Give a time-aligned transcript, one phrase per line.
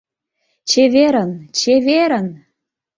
[0.69, 2.27] Чеверын, чеверын!